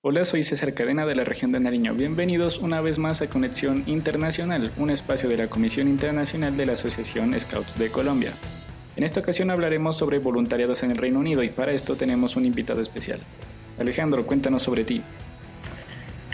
[0.00, 1.92] Hola, soy César Cadena de la región de Nariño.
[1.92, 6.74] Bienvenidos una vez más a Conexión Internacional, un espacio de la Comisión Internacional de la
[6.74, 8.32] Asociación Scouts de Colombia.
[8.94, 12.44] En esta ocasión hablaremos sobre voluntariados en el Reino Unido y para esto tenemos un
[12.44, 13.18] invitado especial.
[13.76, 15.02] Alejandro, cuéntanos sobre ti.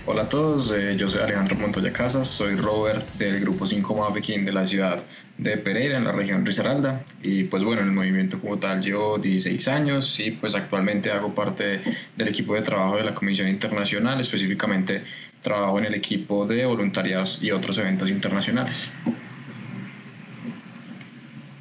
[0.06, 4.44] Hola a todos, eh, yo soy Alejandro Montoya Casas, soy Robert del grupo 5 Mafequín
[4.44, 5.02] de la ciudad
[5.38, 7.02] de Pereira, en la región Risaralda.
[7.22, 11.34] Y pues bueno, en el movimiento como tal llevo 16 años y pues actualmente hago
[11.34, 11.80] parte
[12.18, 15.04] del equipo de trabajo de la Comisión Internacional, específicamente
[15.40, 18.90] trabajo en el equipo de voluntariados y otros eventos internacionales.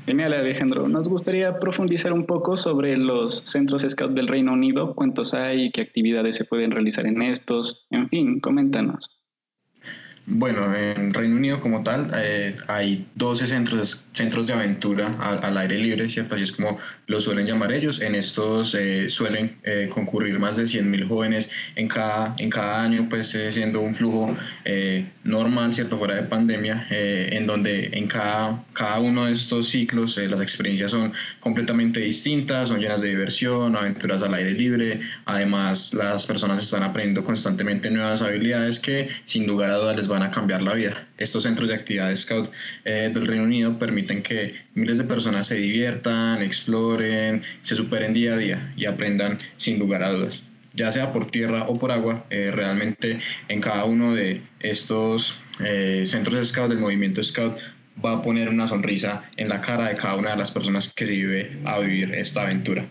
[0.06, 0.90] Genial, Alejandro.
[0.90, 5.82] Nos gustaría profundizar un poco sobre los centros Scout del Reino Unido, cuántos hay, qué
[5.82, 9.10] actividades se pueden realizar en estos, en fin, coméntanos.
[10.26, 15.78] Bueno, en Reino Unido como tal eh, hay 12 centros, centros de aventura al, aire
[15.78, 16.36] libre, ¿cierto?
[16.36, 18.00] Así es como lo suelen llamar ellos.
[18.00, 23.08] En estos eh, suelen eh, concurrir más de 100.000 jóvenes en cada, en cada año,
[23.10, 24.34] pues siendo un flujo
[25.26, 25.98] normal, ¿cierto?
[25.98, 31.12] Fuera de pandemia, en donde en cada, cada uno de estos ciclos las experiencias son
[31.42, 35.02] completamente distintas, son llenas de diversión, aventuras al aire libre.
[35.26, 40.24] Además, las personas están aprendiendo constantemente nuevas habilidades que sin lugar a dudas les van
[40.24, 41.08] a cambiar la vida.
[41.18, 42.52] Estos centros de actividades Scout
[42.86, 48.34] eh, del Reino Unido permiten que miles de personas se diviertan, exploren, se superen día
[48.36, 50.44] a día y aprendan sin lugar a dudas.
[50.76, 56.04] Ya sea por tierra o por agua, eh, realmente en cada uno de estos eh,
[56.06, 57.58] centros de Scout, del movimiento Scout,
[58.04, 61.06] va a poner una sonrisa en la cara de cada una de las personas que
[61.06, 62.88] se vive a vivir esta aventura.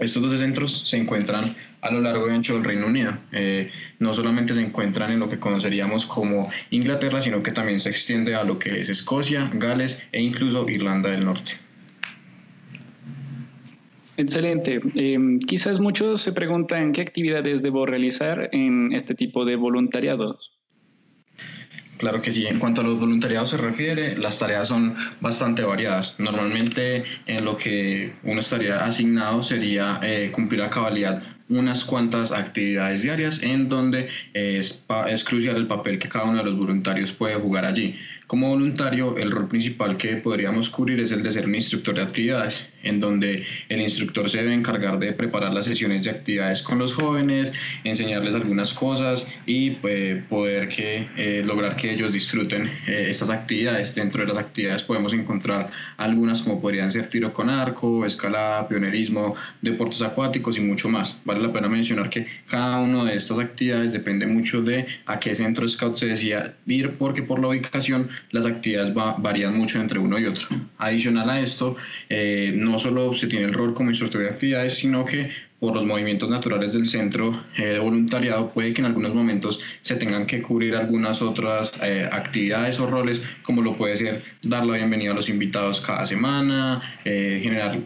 [0.00, 3.16] Estos 12 centros se encuentran a lo largo y ancho del Reino Unido.
[3.32, 7.90] Eh, no solamente se encuentran en lo que conoceríamos como Inglaterra, sino que también se
[7.90, 11.52] extiende a lo que es Escocia, Gales e incluso Irlanda del Norte.
[14.16, 14.80] Excelente.
[14.96, 20.49] Em, quizás muchos se preguntan qué actividades debo realizar en este tipo de voluntariados.
[22.00, 22.46] Claro que sí.
[22.46, 26.18] En cuanto a los voluntariados se refiere, las tareas son bastante variadas.
[26.18, 33.02] Normalmente en lo que uno estaría asignado sería eh, cumplir a cabalidad unas cuantas actividades
[33.02, 37.34] diarias en donde es, es crucial el papel que cada uno de los voluntarios puede
[37.34, 37.98] jugar allí.
[38.30, 42.02] Como voluntario, el rol principal que podríamos cubrir es el de ser un instructor de
[42.02, 46.78] actividades, en donde el instructor se debe encargar de preparar las sesiones de actividades con
[46.78, 47.52] los jóvenes,
[47.82, 53.96] enseñarles algunas cosas y pues, poder que, eh, lograr que ellos disfruten eh, estas actividades.
[53.96, 59.34] Dentro de las actividades podemos encontrar algunas como podrían ser tiro con arco, escalada, pionerismo,
[59.60, 61.16] deportes acuáticos y mucho más.
[61.24, 65.34] Vale la pena mencionar que cada una de estas actividades depende mucho de a qué
[65.34, 70.18] centro scout se decía ir, porque por la ubicación las actividades varían mucho entre uno
[70.18, 70.46] y otro.
[70.78, 71.76] Adicional a esto,
[72.08, 75.84] eh, no solo se tiene el rol como instructor de actividades, sino que por los
[75.84, 80.40] movimientos naturales del centro eh, de voluntariado, puede que en algunos momentos se tengan que
[80.40, 85.14] cubrir algunas otras eh, actividades o roles, como lo puede ser dar la bienvenida a
[85.14, 87.78] los invitados cada semana, generar,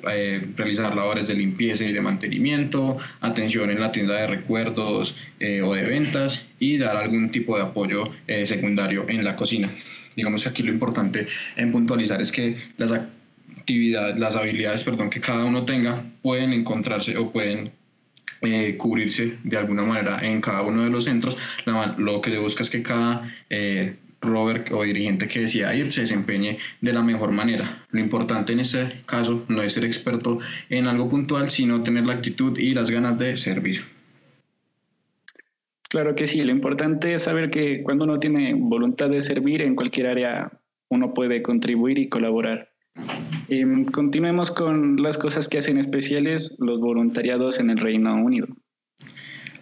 [0.57, 5.83] realizar labores de limpieza y de mantenimiento, atención en la tienda de recuerdos o de
[5.83, 8.13] ventas y dar algún tipo de apoyo
[8.45, 9.71] secundario en la cocina.
[10.17, 11.27] Digamos que aquí lo importante
[11.57, 17.17] en puntualizar es que las actividades, las habilidades, perdón, que cada uno tenga pueden encontrarse
[17.17, 17.73] o pueden
[18.43, 21.37] eh, cubrirse de alguna manera en cada uno de los centros.
[21.97, 26.59] lo que se busca es que cada eh, o dirigente que decida ir se desempeñe
[26.81, 27.85] de la mejor manera.
[27.91, 30.39] Lo importante en este caso no es ser experto
[30.71, 33.94] en algo puntual, sino tener la actitud y las ganas de servir.
[35.95, 39.77] Claro que sí, lo importante es saber que cuando uno tiene voluntad de servir en
[39.77, 40.51] cualquier área,
[40.91, 42.69] uno puede contribuir y colaborar.
[43.49, 48.49] Em, continuemos con las cosas que hacen especiales los voluntariados en el Reino Unido.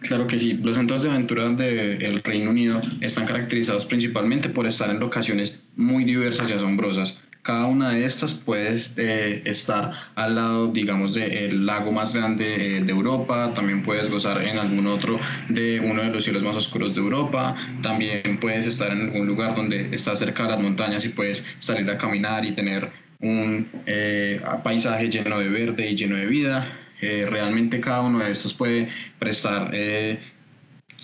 [0.01, 4.89] Claro que sí, los centros de aventura del Reino Unido están caracterizados principalmente por estar
[4.89, 7.21] en locaciones muy diversas y asombrosas.
[7.43, 12.81] Cada una de estas puede eh, estar al lado, digamos, del lago más grande eh,
[12.81, 16.95] de Europa, también puedes gozar en algún otro de uno de los cielos más oscuros
[16.95, 21.09] de Europa, también puedes estar en algún lugar donde estás cerca de las montañas y
[21.09, 26.27] puedes salir a caminar y tener un eh, paisaje lleno de verde y lleno de
[26.27, 26.79] vida.
[27.01, 28.87] realmente cada uno de estos puede
[29.19, 29.73] prestar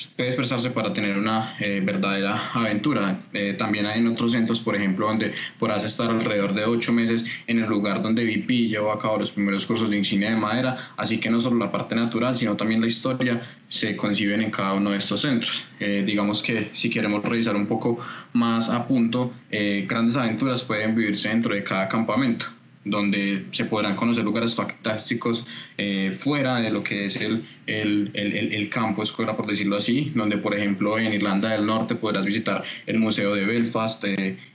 [0.06, 3.20] puede expresarse para tener una eh, verdadera aventura.
[3.32, 7.24] Eh, también hay en otros centros, por ejemplo, donde podrás estar alrededor de ocho meses
[7.46, 10.76] en el lugar donde VP llevó a cabo los primeros cursos de ingeniería de madera,
[10.96, 14.74] así que no solo la parte natural, sino también la historia se conciben en cada
[14.74, 15.64] uno de estos centros.
[15.80, 17.98] Eh, digamos que si queremos revisar un poco
[18.32, 19.32] más a punto,
[19.86, 22.46] grandes aventuras pueden vivirse dentro de cada campamento
[22.90, 25.46] donde se podrán conocer lugares fantásticos
[25.76, 30.12] eh, fuera de lo que es el, el, el, el, campo escuela, por decirlo así,
[30.14, 34.04] donde por ejemplo en Irlanda del Norte podrás visitar el Museo de Belfast,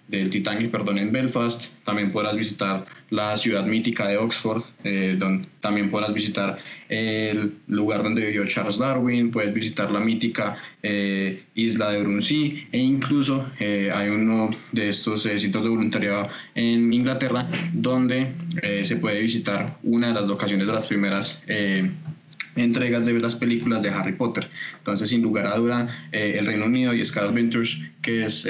[0.07, 5.47] del Titanic, perdón, en Belfast, también podrás visitar la ciudad mítica de Oxford, eh, donde
[5.61, 6.57] también podrás visitar
[6.89, 12.77] el lugar donde vivió Charles Darwin, puedes visitar la mítica eh, isla de Brunsea e
[12.77, 18.33] incluso eh, hay uno de estos sitios de voluntariado en Inglaterra donde
[18.83, 21.41] se puede visitar una de las locaciones de las primeras
[22.55, 24.49] entregas de las películas de Harry Potter.
[24.77, 28.47] Entonces, sin lugar a duda, el Reino Unido y Sky Adventures, que es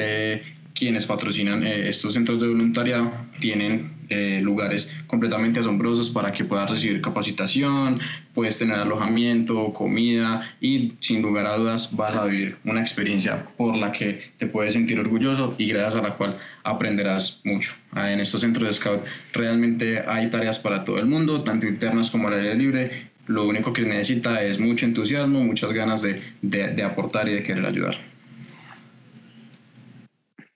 [0.84, 3.10] quienes patrocinan eh, estos centros de voluntariado
[3.40, 8.02] tienen eh, lugares completamente asombrosos para que puedas recibir capacitación,
[8.34, 13.78] puedes tener alojamiento, comida y sin lugar a dudas vas a vivir una experiencia por
[13.78, 17.72] la que te puedes sentir orgulloso y gracias a la cual aprenderás mucho.
[17.94, 22.12] Ah, en estos centros de Scout realmente hay tareas para todo el mundo, tanto internas
[22.12, 23.14] como al aire libre.
[23.28, 27.36] Lo único que se necesita es mucho entusiasmo, muchas ganas de, de, de aportar y
[27.36, 28.13] de querer ayudar.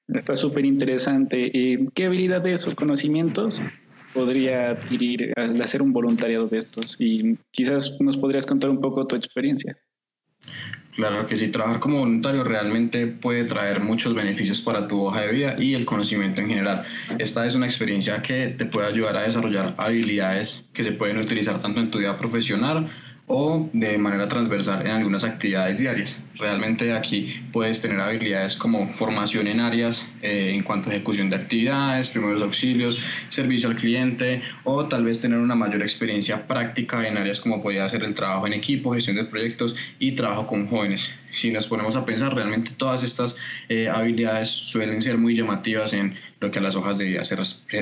[0.07, 1.51] Está súper interesante.
[1.53, 3.61] Eh, ¿Qué habilidades o conocimientos
[4.13, 6.95] podría adquirir al hacer un voluntariado de estos?
[6.99, 9.77] Y quizás nos podrías contar un poco tu experiencia.
[10.95, 15.31] Claro que sí, trabajar como voluntario realmente puede traer muchos beneficios para tu hoja de
[15.31, 16.85] vida y el conocimiento en general.
[17.19, 21.61] Esta es una experiencia que te puede ayudar a desarrollar habilidades que se pueden utilizar
[21.61, 22.87] tanto en tu vida profesional
[23.27, 26.17] o de manera transversal en algunas actividades diarias.
[26.35, 31.35] Realmente aquí puedes tener habilidades como formación en áreas eh, en cuanto a ejecución de
[31.35, 37.17] actividades, primeros auxilios, servicio al cliente o tal vez tener una mayor experiencia práctica en
[37.17, 41.13] áreas como podría ser el trabajo en equipo, gestión de proyectos y trabajo con jóvenes.
[41.31, 43.35] Si nos ponemos a pensar, realmente todas estas
[43.67, 47.37] eh, habilidades suelen ser muy llamativas en lo que a las hojas de vida se,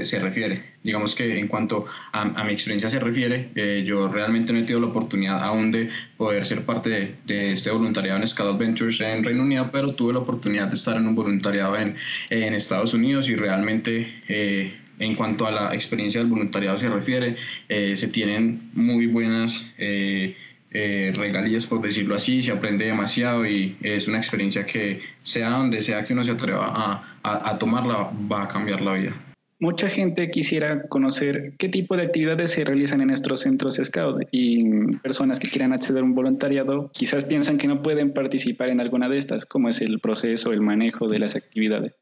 [0.06, 0.76] se refiere.
[0.84, 4.80] Digamos que en cuanto a, mi experiencia se refiere, eh, yo realmente no he tenido
[4.80, 9.44] la oportunidad aún de poder ser parte de, este voluntariado en Scout Adventures en Reino
[9.44, 11.96] Unido, pero tuve la oportunidad de estar en un voluntariado en,
[12.30, 14.24] en Estados Unidos y realmente...
[14.28, 17.36] Eh, en cuanto a la experiencia del voluntariado se refiere,
[17.68, 20.38] eh, se tienen muy buenas eh,
[20.72, 26.06] regalías, por decirlo así, se aprende demasiado y es una experiencia que sea donde sea
[26.06, 29.25] que uno se atreva a, a, a tomarla, va a cambiar la vida.
[29.60, 34.98] Mucha gente quisiera conocer qué tipo de actividades se realizan en nuestros centros Scout y
[34.98, 39.08] personas que quieran acceder a un voluntariado quizás piensan que no pueden participar en alguna
[39.08, 41.94] de estas, como es el proceso, el manejo de las actividades.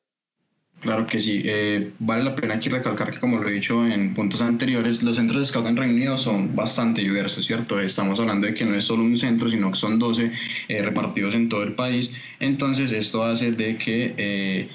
[0.84, 1.42] Claro que sí.
[1.46, 5.16] Eh, vale la pena aquí recalcar que, como lo he dicho en puntos anteriores, los
[5.16, 7.80] centros de Scout en Reino Unido son bastante diversos, ¿cierto?
[7.80, 10.32] Estamos hablando de que no es solo un centro, sino que son 12
[10.68, 12.14] eh, repartidos en todo el país.
[12.42, 14.68] Entonces, esto hace de que eh,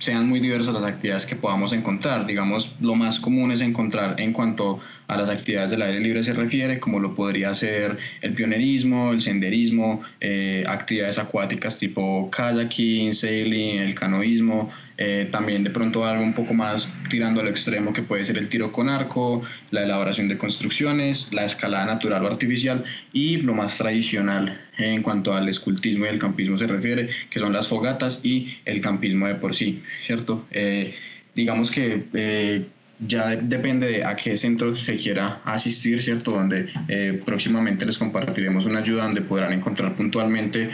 [0.00, 2.26] sean muy diversas las actividades que podamos encontrar.
[2.26, 6.32] Digamos, lo más común es encontrar en cuanto a las actividades del aire libre se
[6.32, 13.78] refiere, como lo podría ser el pionerismo, el senderismo, eh, actividades acuáticas tipo kayaking, sailing,
[13.78, 14.70] el canoísmo,
[15.02, 18.50] eh, también de pronto algo un poco más tirando al extremo que puede ser el
[18.50, 23.78] tiro con arco, la elaboración de construcciones, la escalada natural o artificial y lo más
[23.78, 28.58] tradicional en cuanto al escultismo y el campismo se refiere, que son las fogatas y
[28.64, 30.46] el campismo de por sí, ¿cierto?
[30.50, 30.94] Eh,
[31.34, 32.66] digamos que eh,
[33.06, 36.32] ya depende de a qué centro se quiera asistir, ¿cierto?
[36.32, 40.68] Donde eh, próximamente les compartiremos una ayuda donde podrán encontrar puntualmente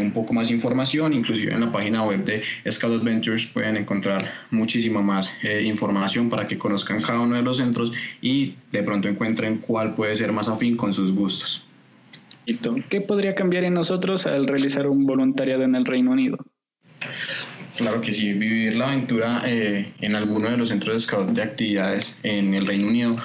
[0.00, 5.02] un poco más información, inclusive en la página web de Scout Adventures pueden encontrar muchísima
[5.02, 5.30] más
[5.62, 7.92] información para que conozcan cada uno de los centros
[8.22, 11.66] y de pronto encuentren cuál puede ser más afín con sus gustos.
[12.46, 12.76] Listo.
[12.88, 16.38] ¿Qué podría cambiar en nosotros al realizar un voluntariado en el Reino Unido?
[17.76, 21.42] Claro que sí, vivir la aventura eh, en alguno de los centros de scout de
[21.42, 23.16] actividades en el Reino Unido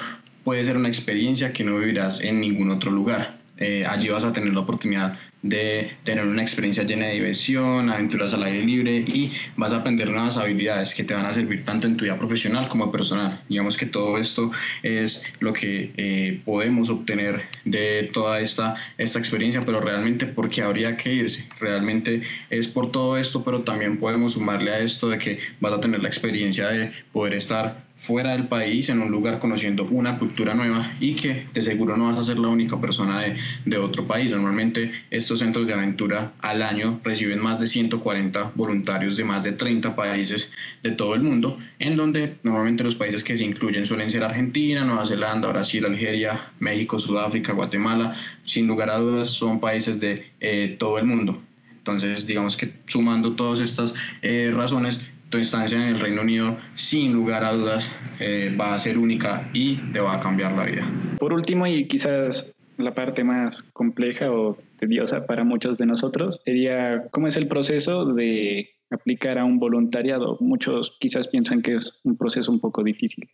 [0.44, 3.38] puede ser una experiencia que no vivirás en ningún otro lugar.
[3.56, 8.32] Eh, allí vas a tener la oportunidad de tener una experiencia llena de diversión, aventuras
[8.34, 11.86] al aire libre y vas a aprender nuevas habilidades que te van a servir tanto
[11.86, 13.40] en tu vida profesional como personal.
[13.48, 14.50] Digamos que todo esto
[14.82, 20.96] es lo que eh, podemos obtener de toda esta, esta experiencia, pero realmente porque habría
[20.96, 25.38] que irse, realmente es por todo esto, pero también podemos sumarle a esto de que
[25.60, 29.84] vas a tener la experiencia de poder estar fuera del país, en un lugar conociendo
[29.84, 33.36] una cultura nueva y que de seguro no vas a ser la única persona de,
[33.64, 34.32] de otro país.
[34.32, 39.52] Normalmente esto centros de aventura al año reciben más de 140 voluntarios de más de
[39.52, 40.50] 30 países
[40.82, 44.84] de todo el mundo, en donde normalmente los países que se incluyen suelen ser Argentina,
[44.84, 48.14] Nueva Zelanda, Brasil, Algeria, México, Sudáfrica, Guatemala.
[48.44, 51.40] Sin lugar a dudas son países de eh, todo el mundo.
[51.78, 57.12] Entonces, digamos que sumando todas estas eh, razones, tu estancia en el Reino Unido, sin
[57.14, 60.86] lugar a dudas, eh, va a ser única y te va a cambiar la vida.
[61.18, 67.08] Por último, y quizás la parte más compleja o tediosa para muchos de nosotros sería
[67.10, 70.36] cómo es el proceso de aplicar a un voluntariado.
[70.40, 73.28] Muchos quizás piensan que es un proceso un poco difícil.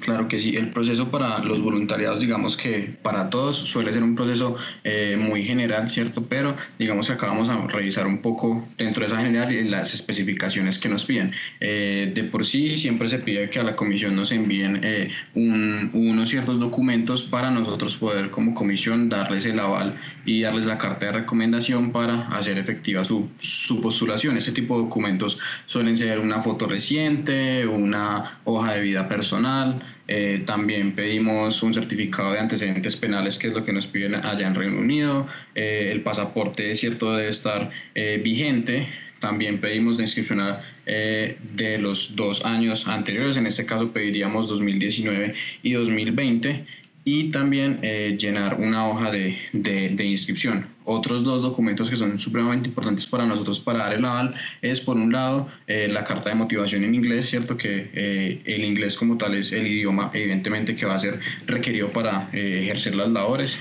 [0.00, 4.14] Claro que sí, el proceso para los voluntariados, digamos que para todos suele ser un
[4.14, 6.22] proceso eh, muy general, ¿cierto?
[6.28, 10.78] Pero digamos que acabamos a revisar un poco dentro de esa general y las especificaciones
[10.78, 11.32] que nos piden.
[11.60, 16.28] Eh, de por sí siempre se pide que a la comisión nos envíen eh, unos
[16.28, 21.12] ciertos documentos para nosotros poder como comisión darles el aval y darles la carta de
[21.12, 24.36] recomendación para hacer efectiva su, su postulación.
[24.36, 29.65] Ese tipo de documentos suelen ser una foto reciente, una hoja de vida personal,
[30.08, 34.46] eh, también pedimos un certificado de antecedentes penales, que es lo que nos piden allá
[34.46, 35.26] en Reino Unido.
[35.54, 38.86] Eh, el pasaporte, cierto, debe estar eh, vigente.
[39.20, 43.36] También pedimos la inscripción de los dos años anteriores.
[43.36, 46.64] En este caso pediríamos 2019 y 2020
[47.04, 47.80] y también
[48.18, 50.66] llenar una hoja de, de, inscripción.
[50.88, 54.96] Otros dos documentos que son supremamente importantes para nosotros para dar el aval es, por
[54.96, 57.56] un lado, eh, la carta de motivación en inglés, ¿cierto?
[57.56, 61.88] Que eh, el inglés como tal es el idioma, evidentemente, que va a ser requerido
[61.88, 63.58] para eh, ejercer las labores.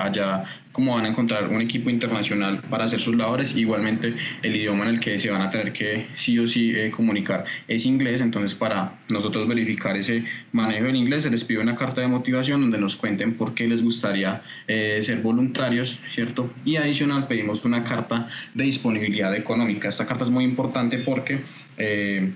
[0.00, 4.84] allá como van a encontrar un equipo internacional para hacer sus labores, igualmente el idioma
[4.84, 8.54] en el que se van a tener que sí o sí comunicar es inglés, entonces
[8.54, 12.78] para nosotros verificar ese manejo del inglés se les pide una carta de motivación donde
[12.78, 16.50] nos cuenten por qué les gustaría ser voluntarios, ¿cierto?
[16.64, 19.88] Y adicional pedimos una carta de disponibilidad económica.
[19.88, 21.40] Esta carta es muy importante porque
[21.78, 22.32] eh,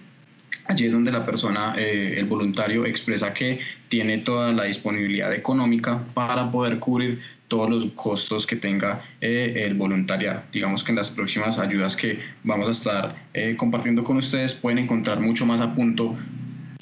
[0.66, 6.02] allí es donde la persona, eh, el voluntario, expresa que tiene toda la disponibilidad económica
[6.14, 10.42] para poder cubrir todos los costos que tenga eh, el voluntariado.
[10.52, 15.21] Digamos que en las próximas ayudas que vamos a estar compartiendo con ustedes pueden encontrar
[15.21, 16.16] mucho más a punto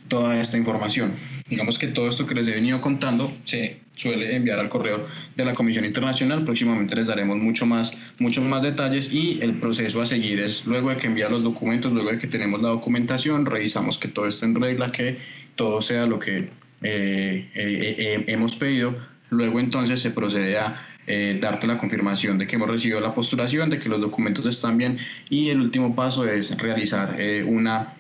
[0.08, 1.12] toda esta información.
[1.48, 5.44] Digamos que todo esto que les he venido contando se suele enviar al correo de
[5.44, 6.44] la Comisión Internacional.
[6.44, 10.90] Próximamente les daremos mucho más, muchos más detalles y el proceso a seguir es luego
[10.90, 14.46] de que envían los documentos, luego de que tenemos la documentación, revisamos que todo esté
[14.46, 15.18] en regla, que
[15.54, 16.48] todo sea lo que eh,
[16.82, 18.94] eh, eh, hemos pedido.
[19.30, 20.80] Luego entonces se procede a
[21.38, 24.96] darte la confirmación de que hemos recibido la postulación, de que los documentos están bien
[25.28, 27.92] y el último paso es realizar una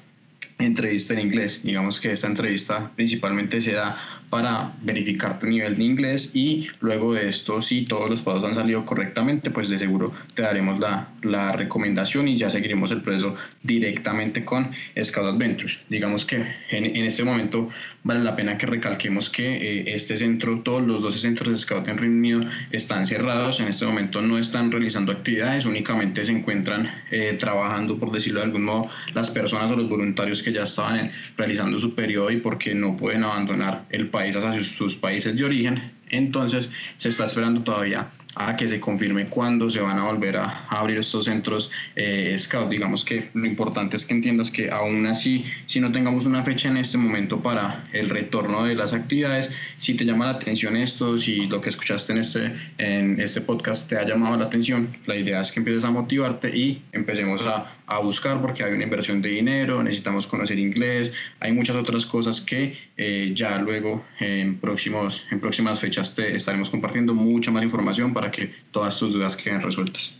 [0.58, 1.62] entrevista en inglés.
[1.62, 3.96] Digamos que esta entrevista principalmente se da
[4.34, 8.56] para verificar tu nivel de inglés y luego de esto, si todos los pasos han
[8.56, 13.36] salido correctamente, pues de seguro te daremos la, la recomendación y ya seguiremos el proceso
[13.62, 15.78] directamente con Scout Adventures.
[15.88, 17.68] Digamos que en, en este momento
[18.02, 21.86] vale la pena que recalquemos que eh, este centro, todos los 12 centros de Scout
[21.86, 22.40] en Reino Unido
[22.72, 28.10] están cerrados, en este momento no están realizando actividades, únicamente se encuentran eh, trabajando, por
[28.10, 32.32] decirlo de algún modo, las personas o los voluntarios que ya estaban realizando su periodo
[32.32, 35.92] y porque no pueden abandonar el país hacia sus países de origen.
[36.10, 40.66] Entonces se está esperando todavía a que se confirme cuándo se van a volver a,
[40.68, 42.70] abrir estos centros eh, Scout.
[42.70, 46.68] Digamos que lo importante es que entiendas que aún así, si no tengamos una fecha
[46.68, 51.18] en este momento para el retorno de las actividades, si te llama la atención esto,
[51.18, 55.16] si lo que escuchaste en este, en este podcast te ha llamado la atención, la
[55.16, 59.20] idea es que empieces a motivarte y empecemos a, a buscar porque hay una inversión
[59.20, 65.24] de dinero, necesitamos conocer inglés, hay muchas otras cosas que eh, ya luego en, próximos,
[65.30, 69.62] en próximas fechas te estaremos compartiendo mucha más información para que todas tus dudas queden
[69.62, 70.14] resueltas.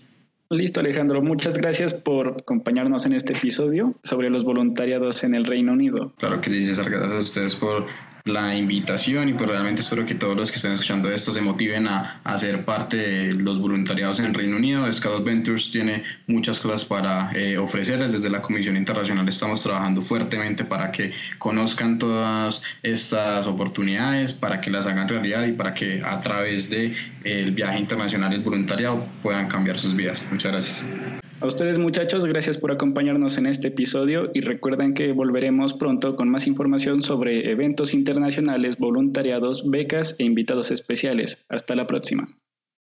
[0.50, 1.22] Listo, Alejandro.
[1.22, 6.12] Muchas gracias por acompañarnos en este episodio sobre los voluntariados en el Reino Unido.
[6.18, 6.90] Claro que sí, César.
[6.90, 7.86] Gracias a ustedes por
[8.24, 11.86] la invitación y pues realmente espero que todos los que estén escuchando esto se motiven
[11.86, 14.90] a, a ser parte de los voluntariados en Reino Unido.
[14.90, 18.12] Scout Ventures tiene muchas cosas para eh, ofrecerles.
[18.12, 24.70] Desde la Comisión Internacional estamos trabajando fuertemente para que conozcan todas estas oportunidades, para que
[24.70, 29.06] las hagan realidad y para que a través del el viaje internacional y el voluntariado
[29.20, 30.24] puedan cambiar sus vidas.
[30.30, 31.23] Muchas gracias.
[31.40, 36.30] A ustedes muchachos, gracias por acompañarnos en este episodio y recuerden que volveremos pronto con
[36.30, 41.44] más información sobre eventos internacionales, voluntariados, becas e invitados especiales.
[41.48, 42.28] Hasta la próxima.